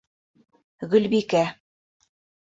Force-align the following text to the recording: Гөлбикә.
Гөлбикә. 0.93 1.43